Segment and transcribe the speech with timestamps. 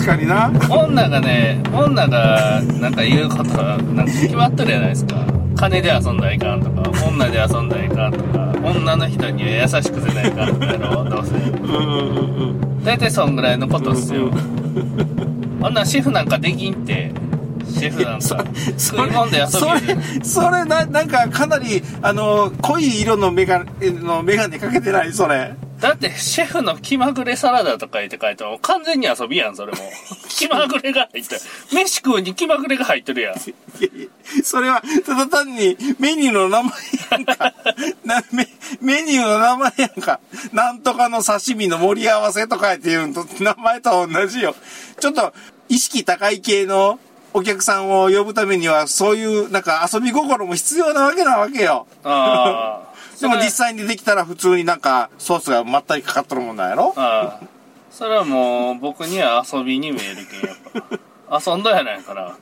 [0.00, 0.50] 確かにな。
[0.70, 5.26] 女がね女がなんか言うことはなんか決まってるじゃないですか。
[5.56, 11.32] 金で遊んだらいかんとか女で遊んだらいかんとか女の人には優しくせないかんとかやろ どうせ。
[12.84, 14.30] 大体そんぐらいのことっすよ。
[15.60, 17.12] 女シェフなんかできんって。
[17.68, 18.42] シェフなんか。
[18.78, 25.12] 食いもんで遊そびれそれななんかかなりあの濃い色のメガのメガネかけてない？
[25.12, 29.78] それだってシェフの気まぐれサラダとか言って書いても完全に遊びやんそれも。
[30.28, 31.40] 気まぐれが入ってる。
[31.72, 33.34] 飯食うに気まぐれが入ってるやん。
[33.36, 33.38] い
[33.80, 36.72] やいやそれはただ単にメニューの名前
[37.10, 37.54] やんか。
[38.04, 38.48] なメ
[38.80, 40.20] メニューの名前やんか。
[40.52, 44.54] なんとかの刺身の盛り合わせとかっていうのと名前と同じよ。
[45.00, 45.32] ちょっと
[45.68, 46.98] 意識高い系の
[47.32, 51.86] お客さんを呼ぶためにはそういうなんか遊び心も必要なわけなわけよ。
[52.04, 52.89] ああ
[53.20, 56.94] でも実際にできたら普通になんかソースがまったりかかっとるもんなんやろ？
[56.96, 57.46] ああ。
[57.90, 60.82] それはもう僕には遊びに見えるけんやっ
[61.28, 61.40] ぱ。
[61.52, 62.36] 遊んだやないから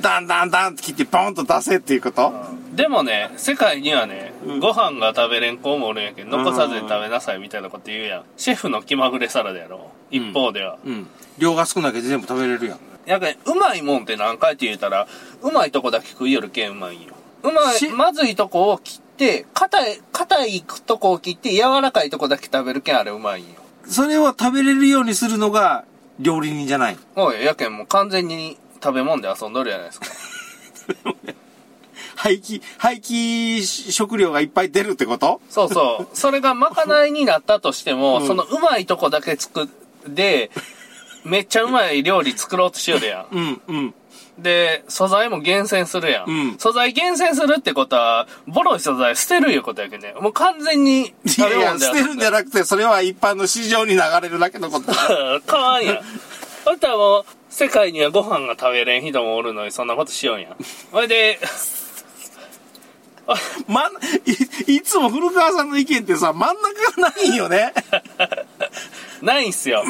[0.00, 2.32] ダンダンダンって切ってポンと出せっていうこと？
[2.72, 8.24] でもね世界にはね、ご飯が食べれん子もおるんやけど残さずに食べなさいみたいなこと言うやん。
[8.36, 9.90] シェフの気まぐれサラダやろ。
[10.12, 11.08] 一方では、うん。
[11.38, 12.78] 量が少ないけど全部食べれるやん。
[13.06, 15.08] やけんうまいもんって何回って言うたら
[15.42, 17.14] うまいとこだけ食いよるけんうまいんよ。
[17.42, 19.05] うましいまずいとこを切って
[19.54, 23.54] 硬い硬いとこを切って柔らかいとこだけ食べるけんあれうまいんよ。
[23.86, 25.84] それを食べれるようにするのが
[26.18, 26.98] 料理人じゃない。
[27.14, 30.06] おいやけんもう完全に食べ物で遊んどるやないですか。
[32.16, 33.62] 廃棄廃棄
[33.92, 35.40] 食料がいっぱい出るってこと？
[35.48, 36.16] そうそう。
[36.16, 38.26] それがまかないになったとしても、うん。
[38.26, 40.50] そのうまいとこだけ作って、
[41.26, 43.94] めっちゃうまい料理作ろうとしよるやうんうんん。
[44.38, 46.30] で、素材も厳選するやん。
[46.30, 50.14] うん素材厳選するってことは、ボロい素材捨てるいうことやけどね。
[50.20, 56.00] もう完全にい食べやいや物で捨てるんじゃなくてそれは一般の市場に流れるだけのことだ かわんやん。
[56.66, 60.56] あんたはもう、世界にはご飯が食べれん人もおるのにそんなことしようんやん。
[60.92, 61.38] ほいで、
[63.66, 63.92] まん
[64.66, 67.72] いいつも古川さんの意見ってさ真ん中がないよね
[69.22, 69.84] ないんすよ。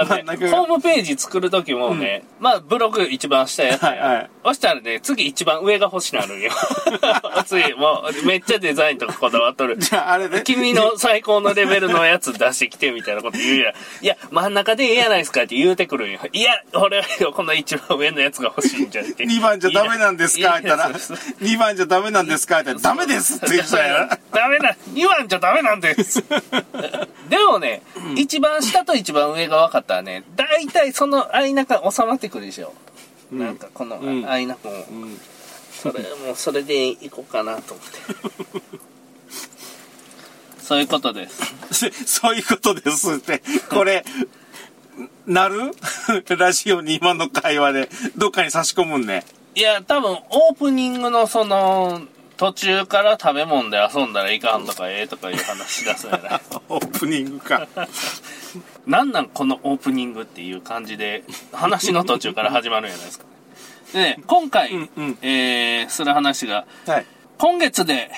[0.00, 4.06] あのねホームページ作るときもね、まあブログ一番下やったやん。
[4.06, 4.30] はいはい。
[4.44, 6.50] そしたらね、次一番上が欲しなるんよ。
[7.46, 9.76] 次、もうめっちゃデザインとかこだわっとる。
[9.78, 10.42] じゃああれね。
[10.44, 13.74] 君の最高のレベルのやつ出してきてみたいなこと言うやん。
[14.04, 16.20] いや、真ん中でええやないですかって言うてくるんよ。
[16.32, 17.04] いや、俺は
[17.34, 19.24] この一番上のやつが欲しいんじゃって。
[19.24, 20.56] 2番じゃダメなんですか？
[20.56, 21.44] いって言ったらやそうそう。
[21.44, 22.56] 2番じゃダメなんですか？
[22.56, 23.36] って言ったらダメです！
[23.36, 24.76] って言う人やなダメだ。
[24.94, 26.24] 2番じゃダメなんです。
[27.28, 27.82] でもね、
[28.16, 32.72] 一番下と一番上が分かったらね大体その間が収まってくるでしょ、
[33.32, 33.38] うん。
[33.38, 34.28] なんかこのうん。
[34.28, 34.58] 間も、
[34.90, 35.20] うん。
[35.72, 38.78] それもうそれでいこうかなと思って。
[40.60, 41.90] そういうことです。
[42.04, 43.42] そういうことですって。
[43.70, 44.04] これ、
[45.26, 45.72] なる？
[46.36, 49.24] ラジオに今の会話で、どっかに差し込むんね。
[49.54, 52.02] いや多分オープニングのその
[52.38, 56.40] 途中から食べ物で遊んだらいかんとかええとかいう話し出すんやない？
[56.70, 57.66] オープニングか。
[58.86, 63.24] なんなんこのオープニングっていう感じで話の途中から始まるんじゃないですか？
[63.24, 63.28] ね。
[63.92, 67.06] でね、今回、うんうんえー、する話が、はい。
[67.38, 68.10] 今月で、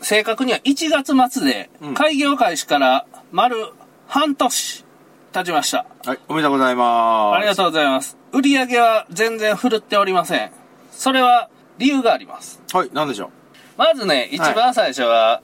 [0.00, 3.72] 正確には1月末でうん、開業開始から丸
[4.06, 4.84] 半年
[5.32, 5.86] 経ちました。
[6.04, 7.36] はい、おめでとうございます。
[7.36, 8.16] ありがとうございます。
[8.32, 10.50] 売り上げは全然振るっておりません。
[10.92, 12.60] それは理由があります。
[12.74, 12.76] う。
[12.76, 13.30] はい、なんでしょ
[13.78, 15.40] まずね、一番最初は、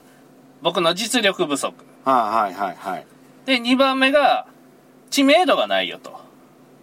[0.61, 1.73] 僕の実力不足。
[2.05, 2.09] う。
[2.09, 3.05] はい、はい、はい、はい。
[3.45, 4.45] で、2番目が、
[5.09, 6.19] 知名度がないよと。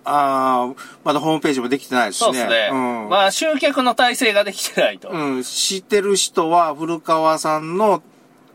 [0.04, 2.25] あー、まだホームページもできてないですしね。
[2.25, 2.70] そうですね。
[2.72, 2.75] う
[3.06, 3.08] ん。
[3.10, 5.10] まあ、集客の体制ができてないと。
[5.10, 8.02] うん、知ってる人は古川さんの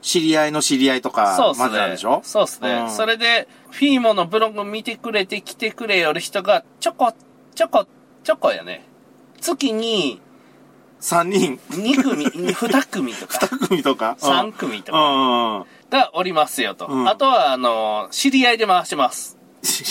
[0.02, 1.98] 知り合いの知り合いとかそうでなんね。
[1.98, 2.72] そうっすね。
[2.72, 7.14] うんそれで、フィーモのブログ見てくれて来てくれよる人が、ちょこ、
[7.54, 7.86] ちょこ、
[8.24, 8.84] ちょこやね。
[9.40, 10.20] 月に
[11.02, 15.56] 3人、2組、2組とか、 2組とか？3組とうかん。
[15.58, 15.66] うん。
[15.90, 16.88] がおりますよと。
[16.88, 19.38] うんあとは、あの、知り合いで回してます。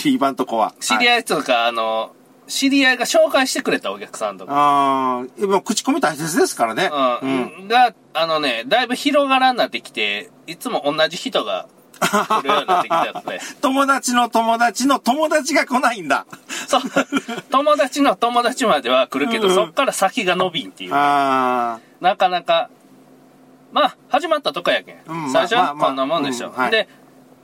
[0.05, 0.75] 今んとこは。
[0.81, 2.13] 知り合いとか、あの、
[2.49, 4.53] 知り合いが紹介してくれたお客さんとか。
[4.53, 6.91] ああ、今口コミ大切ですからね。
[7.23, 7.27] う
[7.65, 7.69] ん。
[7.69, 11.67] が、あのね、だいぶ広がらんなってきて、いつも同じ人が
[12.01, 13.41] 来るようになってきたやつで。
[13.61, 16.27] 友達の友達の友達が来ないんだ。
[16.69, 16.81] そう。
[17.51, 22.71] 友達の友達までは来るけど、うんそっから先が伸びんっていうね、あなかなか、
[23.73, 24.97] まあ、始まったとこやけん。
[25.07, 26.49] うん最初まあまあはこんなもんでしょ。
[26.49, 26.89] うんはいで、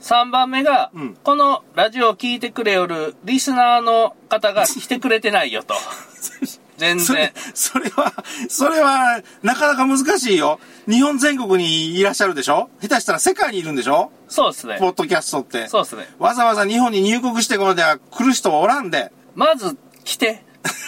[0.01, 5.75] 3番目が、うんこのラジオを聞いてくれよるリスナーの方が来てくれてないよと。
[6.83, 8.13] 全それ然。、それは、
[8.49, 10.59] それは、なかなか難しいよ。
[10.89, 12.69] 日本全国にいらっしゃるでしょ？
[12.81, 14.11] 下手したら世界にいるんでしょ？
[14.29, 14.89] そうですねポ。
[14.89, 15.69] ッドキャストって。
[15.69, 16.09] そうですね。
[16.19, 19.13] わざわざ日本に入国してこのでは来る人はおらんで。
[19.35, 20.43] まず来て。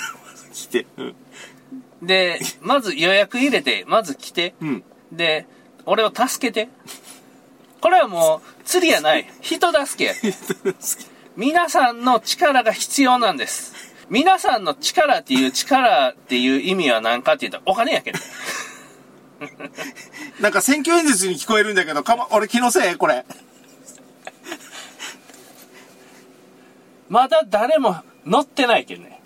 [0.52, 0.86] 来て。
[0.98, 1.14] うん。
[2.02, 4.54] で、まず予約入れて、まず来て。
[4.60, 4.84] うん。
[5.12, 5.46] で、
[5.86, 6.68] 俺を助けて。
[7.80, 9.26] これはもう、釣りやない。
[9.42, 10.14] 人助けや。
[11.36, 13.72] 皆さんの力が必要なんです。
[14.10, 18.18] 皆さんの力っていう力っていう意味は何かって言ったらお金やけど。
[20.40, 23.24] なんか選挙演説に聞こえるんだけど、かま、俺気のせいこれ。
[27.08, 29.20] まだ誰も乗ってないけどね。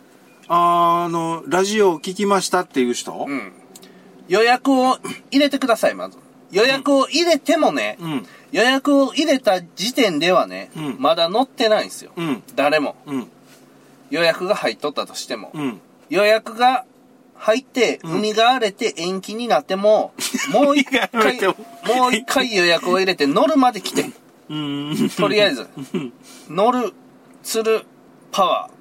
[0.49, 3.27] あーあの、ラジオを聞きましたっていう人？
[3.29, 3.53] うん。
[4.29, 4.99] 予約を
[5.31, 6.19] 入れてください、まず。
[6.51, 8.27] 予約を入れてもね、うん。
[8.53, 12.13] 予約を入れた時点ではね、うんまだ乗ってないんですよ。
[12.17, 12.43] うん。
[12.55, 12.97] 誰も。
[13.07, 13.31] うん。
[14.11, 15.51] 予約が入っとったとしても。
[15.55, 15.81] うん。
[16.09, 16.85] 予約が
[17.35, 20.13] 入って、うん海が荒れて延期になっても、
[20.51, 21.55] もう一海が荒れ回、ても
[21.97, 24.11] もう一回予約を入れて乗るまで来て。
[25.17, 25.69] とりあえず、
[26.49, 26.95] 乗る、
[27.43, 27.85] 釣る、
[28.33, 28.79] パワー。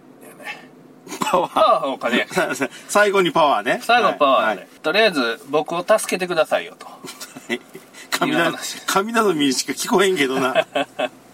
[1.19, 2.69] パワパワーはお金やけどー。
[2.87, 3.79] 最後にパワーね。
[3.83, 6.85] 最後パワーやね、はいとりあえず、僕を助けてくださいよと。
[6.85, 6.91] は
[7.49, 7.59] い
[8.09, 10.65] 神ないう話、神など見しか聞こえんけどな。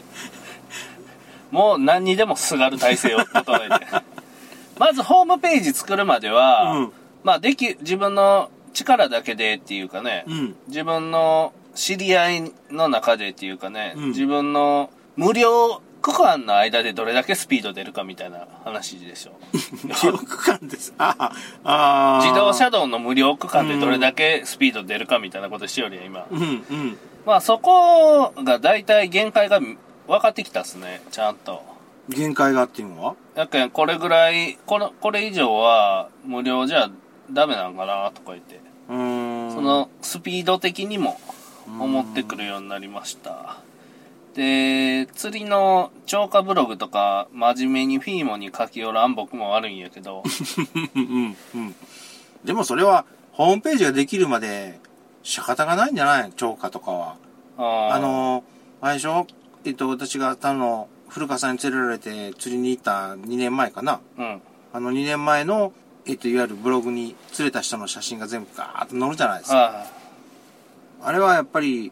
[1.54, 3.86] もう何にでもすがる体制を整えて。
[4.80, 10.56] まずホームページ作るまでは、うんまあでき、自分の力だけでっていうかね、うん。
[10.68, 19.34] 自分の知り合いの中でっていうかね、うん自分の無料区間の間でどれだけスピード出るかみたいな話でしょ。
[19.96, 20.94] 記憶感です。
[20.98, 21.32] ああ、
[21.64, 22.26] ああ。
[22.26, 26.26] 自動車道の無料区間でどれだけスピード出るかみたいなことしよりや今。
[26.32, 26.98] うん、うん。
[27.28, 29.62] まあそこが大体限界が
[30.08, 31.62] 分かってきたっすね、ちゃんと。
[32.10, 33.16] 限界がっていうのは？
[33.36, 36.90] やけんこれぐらい、この、これ以上は無料じゃ
[37.32, 38.60] ダメなんかなとか言って。
[38.90, 39.54] うーん。
[39.54, 41.20] そ、のスピード的にも
[41.68, 43.58] 思ってくるようになりました。
[44.36, 50.24] で、釣りの超過ブログとか真面目にフィーモに書き寄らん僕も悪いんやけど、
[50.96, 51.76] うん、うん。
[52.44, 54.80] でもそれは、ホームページができるまで、
[55.24, 56.34] 仕方がないんじゃない？
[56.36, 57.16] 超過とかは。
[57.58, 58.44] ああの、
[58.82, 59.26] あれでしょ？
[59.66, 64.02] えっと、私が他の、古川さんに連れられて釣りに行った2年前かな。
[64.18, 64.42] うん。
[64.74, 65.72] あの2年前の、
[66.06, 69.86] えっと、いわゆるブログに釣れた人の写真が全部ガーッと載るじゃないですか。
[71.02, 71.92] ああれはやっぱり、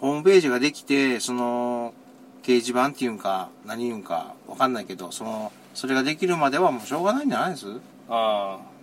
[0.00, 1.94] ホームページができて、その、
[2.42, 7.66] 掲示板っていうんか、何言うんか、わかんないけど、その、それができるまではもうしょうがないんじゃないです？
[8.08, 8.78] ああ。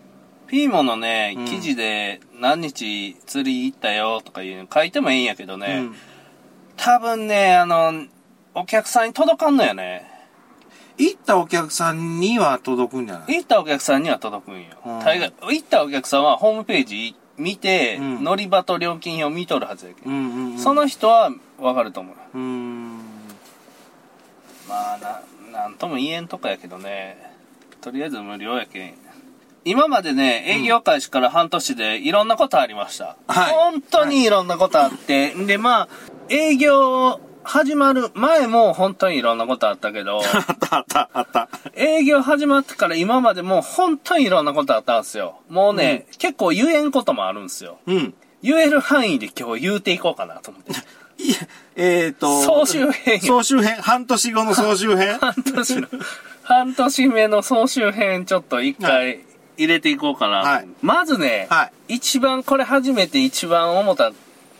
[0.47, 5.95] フィーモのねうん、記事で何日釣り行ったよとかいうの書いてもいいんやけどね、うん。
[6.77, 8.05] 多分ね、あの、
[8.57, 10.09] お客さんに届かんのよね。
[10.97, 13.35] 行ったお客さんには届くんじゃない？
[13.39, 14.67] 行ったお客さんには届くんよ。
[14.85, 20.57] うん大概、行ったお客さんはホームページ見て、うん乗り場と料金表見とるはずやけど、うんうん、うん。
[20.57, 22.15] そ、の人はわかると思う。
[22.33, 22.97] うーん。
[24.69, 24.97] まあ、
[25.51, 27.17] な、なんとも言えんとこやけどね。
[27.81, 28.93] とりあえず無料やけん。
[29.65, 33.17] 今までね、営業開始から半年でいろんなことありました。
[33.27, 35.33] はい本当にいろんなことあって。
[35.33, 35.87] で、まあ、
[36.29, 41.49] 営業始まる前も本当にいろんなことあったけど、 あったあったあった。
[41.75, 45.39] 営業始まってから今までもう本当にいろんなことあったんですよ。
[45.49, 47.77] もうね、結構言えんこともあるんですよ。
[47.85, 48.13] うん。
[48.41, 50.73] 言える範囲で今日言うていこうかなと思って。
[51.23, 51.35] いや、
[51.75, 52.41] えっ、と。
[52.41, 53.75] 総集編総集編。
[53.75, 55.87] 半年後の総集編 半年の、
[56.43, 59.19] 半年目の総集編ちょっと一は回
[59.57, 60.37] 入れていこうかな。
[60.39, 61.95] はいまずね、はい。
[61.95, 64.11] 一番これ初めて一番思った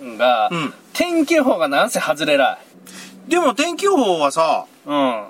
[0.04, 2.58] んが、うん天気予報がなんせ外れない。
[3.28, 5.26] でも天気予報はさ、うん。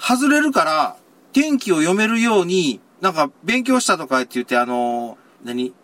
[0.00, 0.96] 外れるから、
[1.32, 5.74] 天気を読めるように、なんか勉強したとかって言って、あのー何？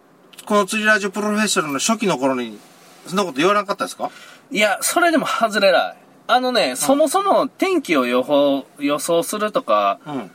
[0.47, 2.59] この釣りラジオプロフェッショナルの初期の頃に、
[3.07, 4.11] そんなこと言わなかったですか？
[4.51, 5.97] いや、それでも外れない。
[6.27, 10.31] あのね、そもそも天気を予報、予想するとか、うん。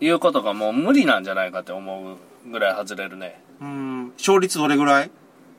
[0.00, 2.16] いうことがもう無理なんじゃないかって思う
[2.50, 3.40] ぐらい外れるね。
[3.60, 5.10] うーん、勝率どれぐらい？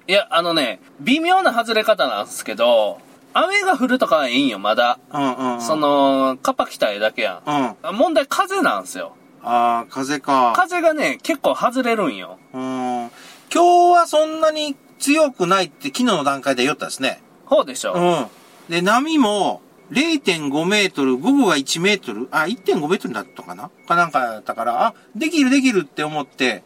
[0.07, 2.99] いや、あのね、微妙な外れ方なんですけど、
[3.33, 4.99] 雨が降るとかはいいんよ、まだ。
[5.11, 5.61] うんうん、うん。
[5.61, 7.75] そ、の、カッパ来たいだけやうん。
[7.81, 7.95] あん。
[7.95, 9.15] 問題風なんですよ。
[9.41, 10.53] あー、風か。
[10.55, 12.37] 風がね、結構外れるんよ。
[12.53, 13.11] うーん。
[13.53, 17.21] 今日はそんなに強くないって昨日の段階で言ったですね。
[17.45, 17.93] ほうでしょ。
[17.93, 18.71] うん。
[18.71, 19.61] で、波も
[19.91, 23.69] 0.5メートル、午後が1メートル、あ、1.5メートルだったかな？
[23.87, 26.63] かなんかだったから、あ、できるできるって思って、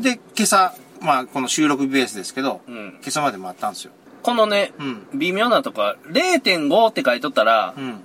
[0.00, 2.98] で、今朝、まあ、この収録ベースですけど、うん。
[3.00, 3.92] 今朝まで待ったんですよ。
[4.22, 5.06] このね、うん。
[5.18, 8.00] 微妙なとこは、0.5って書いとったらう、ん。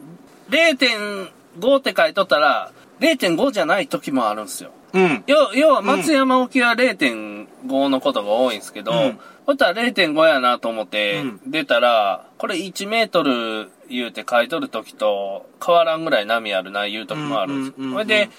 [0.49, 4.71] 0.5って書いとったら、0.5じゃない時もあるんですよ。
[4.93, 5.23] うん。
[5.27, 18.29] 要要は松山沖は0.5のことが多いんですけど、うんそしたら0.5やなと思ってうん出たら、これ1メートル言うて書いとる時と変わらんぐらい波あるな言う時もあるんですうんうんうんうんそれで、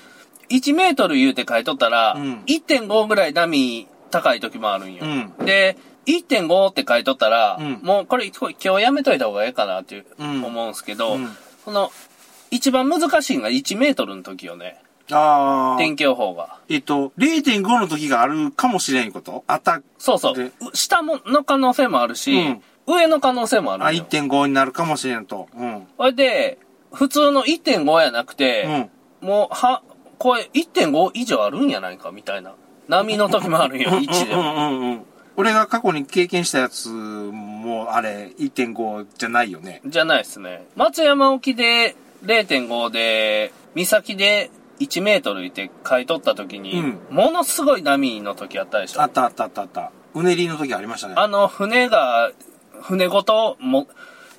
[0.49, 5.05] 1メートル言うて書いとったら、うん1.5ぐらい波高い時もあるんよ。
[5.05, 11.29] うんで、1.5って書いとったら、うんもうこれ今日やめといた方がええかなっていううん思うんですけど、うん
[11.65, 11.91] その、
[12.51, 14.81] 一番難しいのが1メートルの時よね。
[15.11, 15.79] ああ。
[15.79, 16.59] 天気予報が。
[16.69, 19.45] えっと、0.5の時があるかもしれんこと？
[19.47, 20.45] あった、そうそうで。
[20.45, 24.05] う下もの可能性もあるし、うん上の可能性もああ、るよ。
[24.11, 25.49] 1.5になるかもしれんと。
[25.57, 25.87] うん。
[25.97, 26.59] それで、
[26.93, 28.91] 普通の1.5やなくて、
[29.23, 29.83] もう、は、
[30.19, 32.53] これ1.5以上あるんやないかみたいな。
[32.89, 34.53] 波の時もあるんよ、1でうんうも。
[34.53, 35.07] んうんうん。
[35.37, 39.81] 俺が過去に経験したやつも、あれ、1.5じゃないよね。
[39.85, 40.65] じゃないですね。
[40.77, 44.51] 松山沖で0.5で、岬で
[44.81, 49.03] 1メートルいて買い取った時に、うんものすごい波の時あったでしょ。
[49.03, 49.91] あったあったあったあった。
[50.15, 51.15] うねりの時ありましたね。
[51.17, 52.31] あの、船が、
[52.83, 53.89] 船ごとも、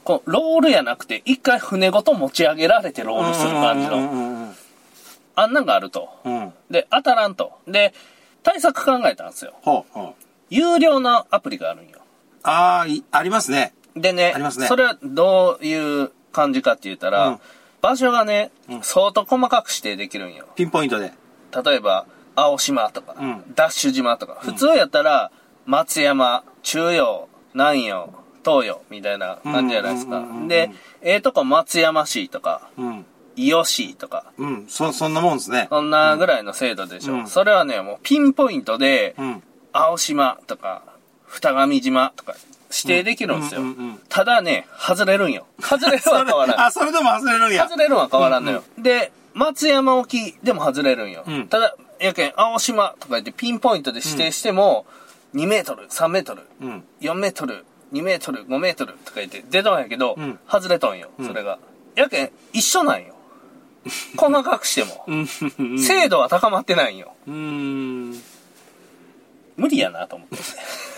[0.06, 4.54] こう、ロールやなくて、一回船ごと持ち上げられてロールする感じうの、
[5.36, 6.10] あんなんがあると。
[6.24, 6.54] うん。
[6.70, 7.52] で、当たらんと。
[7.68, 7.94] で、
[8.44, 9.54] 対策考えたんですよ。
[9.62, 10.25] ほうほう。
[10.50, 12.00] 有料なアプリがあるんよ。
[12.44, 13.74] ああ、いありますね。
[13.96, 17.40] でね、ありますねそれはどういう感じかって言ったら、うん
[17.82, 20.48] 場所がね、うん相当細かく指定できるんよ。
[20.56, 21.14] ピンポイントで。
[21.64, 25.30] 例えば、青島とか、うんダッシュ島とか、普通やったら、
[25.68, 28.12] 松山、中央、南陽、
[28.44, 30.24] 東洋みたいな感じじゃないですか。
[30.48, 30.72] で、
[31.02, 33.06] ええとこ松山市とか、うん。
[33.36, 34.66] 伊予市とか、うん。
[34.68, 35.68] そ、そんなもんですね。
[35.70, 37.14] そんなぐらいの精度でしょ。
[37.14, 39.44] うんそれはね、もうピンポイントで、うん。
[39.78, 40.84] 青島とか、
[41.28, 42.36] 二上島とか、
[42.72, 43.62] 指定できるんですよ。
[43.62, 45.46] うんうんうんただね、外れるんよ。
[45.60, 46.62] 外れるは変わらん。
[46.62, 47.68] あ、それでも外れるんや。
[47.68, 48.64] 外れるは変わらんのよ。
[48.78, 51.26] で、松山沖でも外れるんよ。
[51.28, 54.86] うんただ、やけん、青島とか言ってピンポイントで指定しても、
[55.34, 56.84] 2メートル、3メートル、うん。
[57.02, 61.60] 4メートル、2メートル、5メートルとか言って出たんやけど、うん外れとんよ、それが。
[61.96, 63.14] やけん、一緒なんよ。
[64.18, 65.04] 細かくしても。
[65.08, 65.16] う
[65.66, 65.80] ん。
[65.80, 67.14] 精度は高まってないんよ。
[67.28, 68.24] うん。
[69.58, 70.38] 無理やなと思って。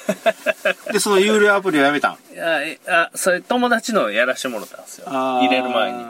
[0.94, 2.18] で、その有料アプリをやめたん？
[2.34, 5.08] いや、えあ、それ友達のやらしてもらったんですよ。
[5.10, 6.06] 入れる前に。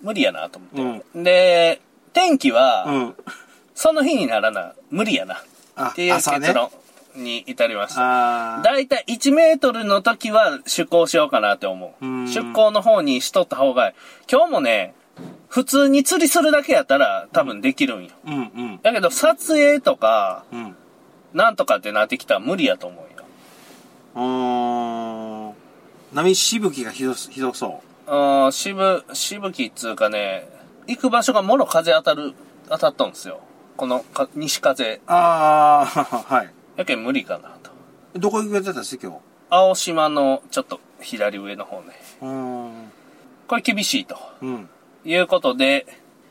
[0.00, 1.22] 無理やなと思って。
[1.22, 1.80] で、
[2.12, 3.14] 天気は、うん。
[3.74, 5.42] その日にならな、無理やな。
[5.76, 6.70] あっていう結論
[7.14, 8.58] に至りました。
[8.58, 12.06] あだいたい1メートルの時は出港しようかなって思う。
[12.06, 13.92] うん出港の方にしとった方が。
[14.30, 14.94] 今日もね、
[15.48, 18.10] 普通に釣りするだけやったら多分できるんよ。
[18.26, 18.80] うんうん。
[18.82, 20.76] だけど撮影とか、うん。
[21.34, 23.24] なんとかってなってきたら無理やと思うよ。
[24.14, 25.54] うーん。
[26.12, 28.10] 波しぶきがひどす、ひどそう。
[28.10, 30.48] あーしぶ、しぶきっつうかね、
[30.86, 32.32] 行く場所がもろ風当たる、
[32.70, 33.40] 当たったんですよ。
[33.76, 35.00] このか西風。
[35.06, 36.04] ああ、
[36.34, 36.50] はい。
[36.76, 37.70] やけん無理かなと。
[38.18, 39.18] どこ行くやつだったんです今日。
[39.50, 42.00] 青島のちょっと左上の方ね。
[42.22, 42.92] うーん。
[43.46, 44.68] これ厳しいとうん。
[45.04, 45.86] いうことで、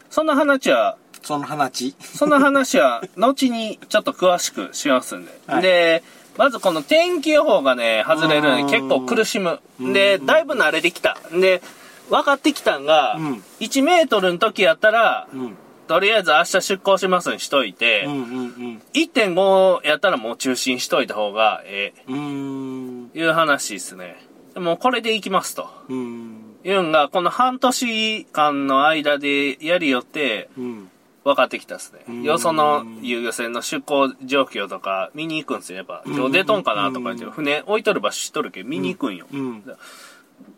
[0.10, 5.32] そんな話は、その話そんな話は後にちょっと詳しくしますんで。
[5.48, 6.04] はいで、
[6.38, 9.60] まずこの天気予報がね、外れるのにうん結構苦しむ。
[9.80, 11.18] で、だいぶ慣れてきた。
[11.32, 11.62] で、
[12.10, 15.58] 分かってきたんが、うん1メートルの時やったら、うん。
[15.88, 21.94] とりあえず明日出港しますにしといて、うんうん1.5やったらもう中心しといた方がえ。
[22.08, 24.18] え、いう話ですね。
[24.54, 25.68] でもうこれでいきますと。
[25.90, 26.44] うん。
[26.64, 30.92] いうんが、この半年間の間でやりよって、うん。
[31.28, 32.24] 分かってきたっすねん。
[32.24, 35.78] よその遊漁船の出港状況とか見に行くんですよ。
[35.80, 39.28] やっぱ、今日出とんかなとか言って、船置いとる場所知っとるけど見に行くんよ。
[39.32, 39.64] うん。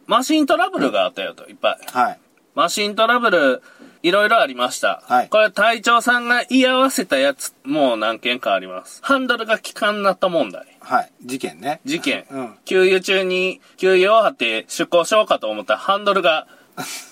[0.06, 1.88] マシントラブルがあったよと、いっぱい。
[1.92, 2.20] はい。
[2.54, 3.64] マシントラブル、
[4.04, 5.02] いろいろありました。
[5.08, 9.00] はいこれ隊長さんが言い合わせたやつ、もう何件かあります。
[9.04, 10.68] ハンドルが効かんなった問題。
[10.82, 11.12] はい。
[11.24, 11.82] 事件ね。
[11.84, 12.26] 事件。
[12.30, 12.56] うん。
[12.66, 16.48] 給油中に、給油を張って出港しようかと思ったらハンドルが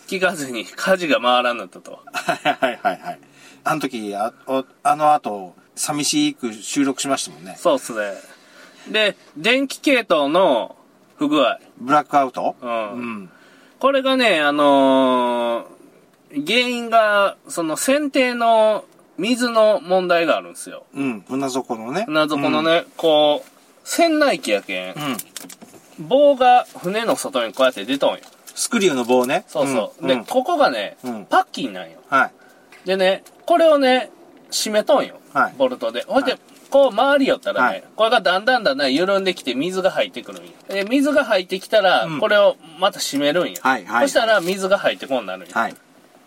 [0.10, 2.00] 効かずに舵が回らんなったと。
[2.14, 3.20] はいはいはいはい。
[3.70, 7.56] あの時、あおあの後、寂しく収録しましたもんね。
[7.60, 8.14] そうっすね。
[8.90, 10.78] で、電気系統の
[11.18, 11.60] 不具合。
[11.78, 12.56] ブラックアウト？
[12.62, 13.30] うんうん。
[13.80, 15.78] これがね、あのー
[16.46, 18.84] 原因が、その船底の
[19.18, 20.86] 水の問題があるんですよ。
[20.94, 21.22] うん。
[21.22, 22.04] 船底のね。
[22.06, 23.50] 船底のね、こう、
[23.86, 25.02] 船内機やけん、うん。
[26.00, 26.08] うん。
[26.08, 28.20] 棒が船の外にこうやって出とんよ。
[28.56, 29.46] スクリューの棒ね。
[29.48, 30.06] そうそう。
[30.06, 32.00] んで、ここがね、うんパッキンなんよ。
[32.10, 32.32] はい。
[32.88, 34.12] でね、これをね、
[34.52, 35.20] 締めとんよ。
[35.34, 36.04] はいボルトで。
[36.04, 36.40] ほいで、はい
[36.70, 40.52] こう回りよったらね、はいこれがだんだんだんだん緩んできて水が入ってくるんよ。
[40.68, 43.58] で、水が入ってきたら、うんこれをまた締めるんよ。
[43.62, 45.54] はいはいそしたら水が入ってこんなるんよ。
[45.54, 45.76] はい。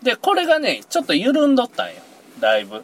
[0.01, 1.93] で、これがね、ちょっと緩んどったんよ。
[2.39, 2.83] だいぶ。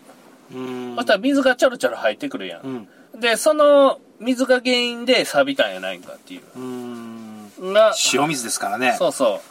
[0.53, 2.61] うんそしたら水がちょろちょろ入ってくるや。
[2.63, 2.87] うんん
[3.19, 6.59] で、その水が原因で錆びたんやないんかっていう。
[6.59, 9.41] うんが、塩水ですからねそうそ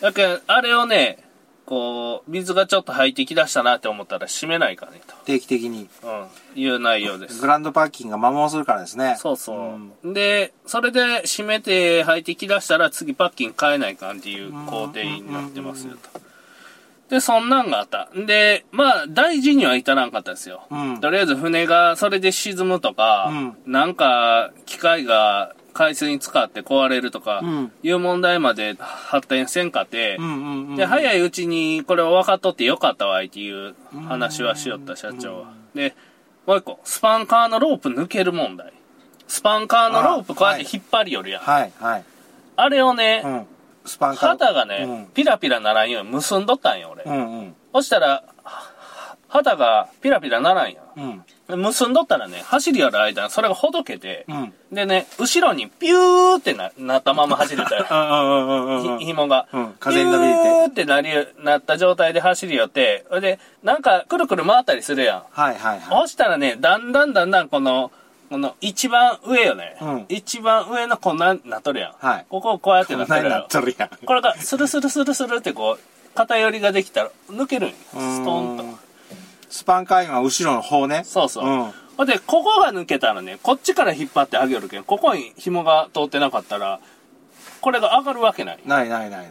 [0.00, 0.02] う。
[0.02, 1.25] だけど、あれをね、
[1.66, 6.06] こう、水がちょっと入ってきだしたなって思ったら閉めないかね定期的にと。
[6.08, 6.26] うん。
[6.60, 7.48] いう内容ですグ。
[7.48, 10.14] ランドパッキングが摩耗するからですねそうそう。
[10.14, 16.20] で、それで閉めて入ってきだしたら次パッキン変えないかんっていう工程になってますよと。
[17.10, 18.08] で、そんなんがあった。
[18.14, 20.62] で、まあ、大事には至らんかったですよ。
[20.70, 23.32] うんとりあえず船がそれで沈むとか、
[23.66, 30.18] なんか機械が海水に使って壊れるとかうん、いう問題まで発展せんかって、
[30.74, 33.74] で、早いうちにこれを分かっとってよかったわいっていう
[34.08, 35.52] 話はしよった社長は。
[35.74, 35.94] で、
[36.46, 38.72] もう一個、スパンカーのロープ抜ける問題。
[39.28, 41.42] スパンカーのロープこうやって引っ張りよるやん。
[41.42, 42.04] あ,、はいはい
[42.70, 43.46] れをね、うん
[43.84, 47.04] スパンカー旗がね、うんピラピラならんように結んどったんよ、俺。
[47.04, 48.72] うんうんそしたら、は
[49.28, 51.24] 旗がピラピラならんやうんん。
[51.48, 58.98] 結んどったらね、走りよる間にそれがほどけて、うんでね、後ろにピューってななったまま走れたよ。
[58.98, 59.46] 紐が。
[59.52, 61.08] うん風に伸びてピューってなり、
[61.44, 65.22] なった状態で走り寄って、それで、なんか、くるくる回ったりするやん。
[65.30, 67.92] はいはいはいそしたらね、だんだんだんだんこの、
[68.28, 69.76] この一番上よね。
[69.80, 71.92] うん一番上のこんななっとるやん。
[72.04, 73.46] はいここをこうやってこなっとるやろ。
[73.48, 75.80] とるやんこれがスルスルスルスルってこう、
[76.16, 77.76] 偏りができたら抜けるんよ。
[77.94, 78.85] ストンと。
[79.48, 81.46] スパンカーインは後ろの方ねそうそう。
[81.46, 86.78] うんほんで、ここが抜けたらね、こっちから引っ張ってあげるけん、ここに紐が通ってなかったら、
[87.62, 88.58] これが上がるわけない。
[88.66, 89.30] ないないないない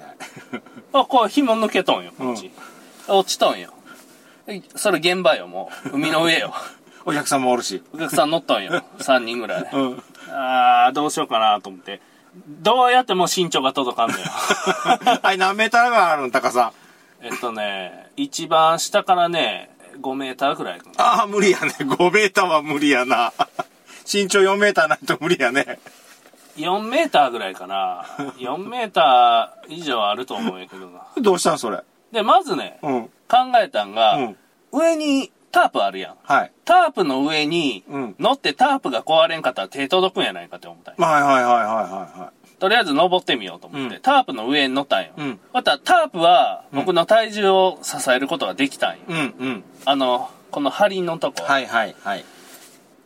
[0.94, 2.52] あ、こう紐抜けとんよ、うんこっち。
[3.08, 3.72] 落ちとんよ。
[4.76, 5.90] それ現場よ、もう。
[5.96, 6.54] 海の上よ。
[7.06, 8.84] お客さんもおるしお客さん乗っとんよ。
[8.98, 9.70] 3人ぐらい。
[9.72, 12.02] うんあー、どうしようかなと思って。
[12.48, 14.26] どうやっても身長が届かんのよ。
[15.22, 16.74] あれ何メーターがあるの高さ？
[17.22, 20.82] えっとね、一番下からね、5メーターぐらい。
[20.98, 21.68] ああ無理やね。
[21.80, 23.34] 5メーターは無理やな。
[24.12, 25.80] 身長4メーターないと無理やね。
[26.58, 28.06] 4メーターぐらいかな。
[28.38, 31.02] 4メーター以上あると思うんやけどな。
[31.18, 31.80] どうしたんそれ？
[32.12, 33.04] で、まずね、うん。
[33.28, 34.38] 考えたんが、うん。
[34.72, 36.16] 上にタープあるやん。
[36.24, 36.52] はい。
[36.66, 38.16] タープの上にうん。
[38.20, 41.72] 乗ってタープが壊れんかったら手届くんやないかって思ったんよはいはいはいはいは
[42.16, 45.10] いはとりあえず登ってみようと思って、うんタープの上に乗ったんよ。
[45.18, 49.04] うんまたタープは僕の体重を支えることができたんよ。
[49.10, 51.44] いうんうんあの、この針のとこ。
[51.44, 52.26] はいはいはい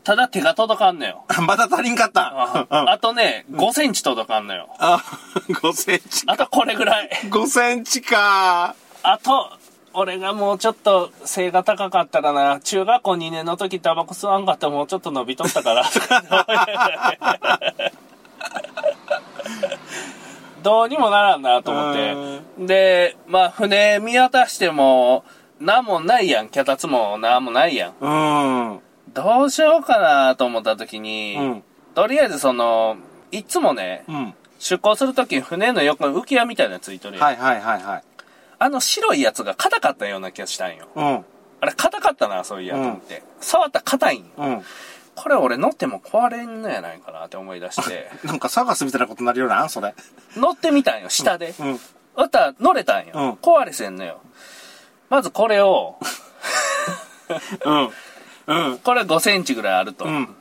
[0.03, 1.23] ただ手が届かんのよ。
[1.45, 4.69] まだ足りんかったあうんあとね、5センチ届かんのよ。
[4.79, 5.03] あ
[5.49, 7.09] 5センチあとこれぐらい。
[7.25, 9.51] 5センチかあと、
[9.93, 15.85] 俺がもうちょっと背が高かったらな、中学校2年の時タバコ吸わんかったらもうちょっと伸びとったから。
[20.63, 22.15] どうにもならんなと思って。
[22.60, 25.23] で、まあ船見渡しても、
[25.60, 26.49] なんもないやん。
[26.49, 27.93] 脚立もなんもないやん。
[27.99, 28.10] う
[28.75, 28.80] ん
[29.13, 31.63] どうしようかなと思った時に、うん
[31.95, 32.97] とりあえずその、
[33.32, 37.25] いつもね、うん出港するときに船の横に浮き輪みたいなのついとるやん。
[37.25, 38.04] はいはいはいはい
[38.62, 40.88] あの白いやつが硬かったような気がしたんよ。
[40.95, 41.25] うん
[41.62, 43.23] あれ硬かったな、そういやと思って。
[43.41, 44.28] 触ったら硬いんよ。
[44.38, 44.65] うん
[45.21, 49.93] これ俺乗っても壊れんのやないかなって思い出して、 なんかサガスみたいなことになるようなそれ
[50.38, 51.53] 乗ってみたんよ、下で。
[51.60, 51.79] うん
[52.15, 53.12] あったら乗れたんよ。
[53.13, 54.21] うん壊れせんのよ。
[55.10, 55.97] まずこれを、
[57.65, 57.91] うん
[58.47, 60.05] うんこれ5センチぐらいあると。
[60.05, 60.36] うん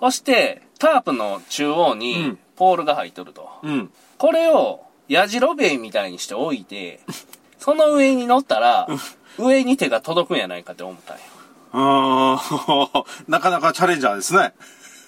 [0.00, 3.48] そして、タープの中央うにんポールが入っとると。
[3.62, 7.00] うんこれを、やじろべえみたいにして置いて、
[7.58, 8.88] その上に乗ったら、
[9.38, 11.22] 上に手が届くんやないかって思ったんよ。
[11.76, 14.52] あーなかなかチャレンジャーですね。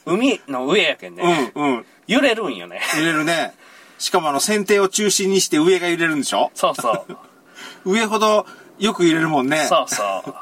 [0.05, 1.53] 海の上やけんね。
[1.55, 1.87] うん、うん。
[2.07, 2.81] 揺れるんよね。
[2.99, 3.55] 揺れるね。
[3.99, 6.51] しかもあの、船底を中心にして上が揺れるんでしょ？
[6.55, 7.17] そうそう。
[7.91, 8.47] 上ほど
[8.79, 9.65] よく揺れるもんね。
[9.67, 10.35] そうそう。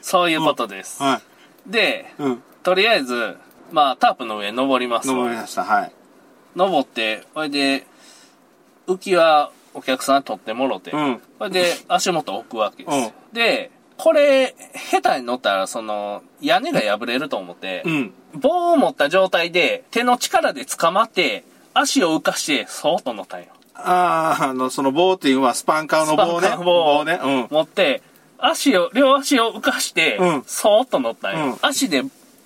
[0.00, 1.02] そういうことです。
[1.02, 1.20] は
[1.66, 2.22] で、い。
[2.22, 2.42] うん。
[2.62, 3.36] とりあえず、
[3.72, 5.64] まあ、タープの上登りますわ登りました。
[5.64, 5.92] はい。
[6.56, 7.86] 登って、それで、
[8.86, 12.96] 浮き輪お客さん取ってもろて、うんそれで足元置くわけです。
[12.96, 14.54] うんで、これ、
[14.90, 18.14] 下手に乗ったら、その、屋根が破れると思って、うん。
[18.32, 23.48] 棒を持った状態で、手の力で捕まって、足を浮かして、そーっと乗ったんよ。
[23.74, 26.46] ああ、あの、その棒っていうのはスパンカーの棒ね。
[26.46, 27.20] スパンカーの棒をね。
[27.22, 27.48] うん。
[27.50, 28.02] 持って、
[28.38, 31.46] 足を、両足を浮かして、うんそーっと乗ったんよ。
[31.46, 32.04] うん足で、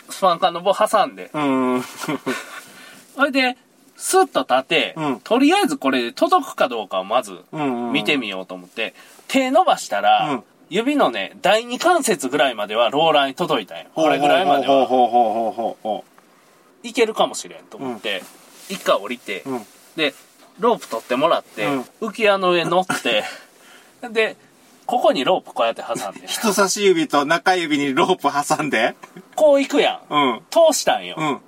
[0.09, 1.31] スパンカーの棒挟んで。
[1.35, 1.83] うん。
[3.15, 3.59] それで、
[3.97, 7.39] スッと立て、うんとりあえずこれで届くかどうかをまず
[7.93, 8.95] 見てみようと思って、
[9.29, 13.85] 手伸ばしたら、うん指のね、第二関節ぐらいまではローラーに届いたんよ。
[13.95, 16.05] これぐらいまではほうほうほうほうほうほ
[16.83, 18.23] いけるかもしれんと思って、
[18.71, 19.51] 一回降りて、う。
[19.51, 19.67] うん。
[19.97, 20.15] で、
[20.59, 23.25] ロープ取ってもらって、うん浮き輪の上乗って、
[24.11, 24.37] で、
[24.87, 26.27] ここにロープこうやって挟んで。
[26.27, 28.95] 人差し指と中指にロープ挟んで？
[29.37, 30.15] こう行くやん。
[30.15, 30.43] うん。
[30.51, 31.17] 通したんよ。
[31.19, 31.41] うん。